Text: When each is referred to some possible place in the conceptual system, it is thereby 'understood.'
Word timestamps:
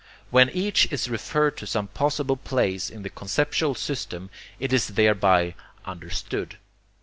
When 0.31 0.49
each 0.49 0.91
is 0.91 1.11
referred 1.11 1.57
to 1.57 1.67
some 1.67 1.85
possible 1.89 2.35
place 2.35 2.89
in 2.89 3.03
the 3.03 3.09
conceptual 3.11 3.75
system, 3.75 4.31
it 4.59 4.73
is 4.73 4.87
thereby 4.87 5.53
'understood.' 5.85 6.57